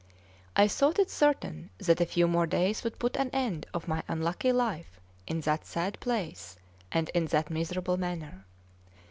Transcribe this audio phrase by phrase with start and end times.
[0.55, 4.01] I thought it certain that a few more days would put an end of my
[4.07, 6.55] unlucky life in that sad place
[6.91, 8.47] and in that miserable manner.